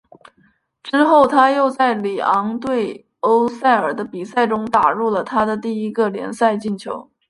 [0.81, 7.11] 之后他又在里昂对欧塞尔的比赛中打入了他的第一个联赛进球。